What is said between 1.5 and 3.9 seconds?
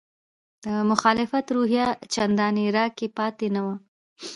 روحیه چندانې راکې پاتې نه وه.